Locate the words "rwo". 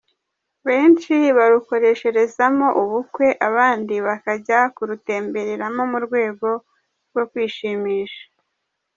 7.09-7.23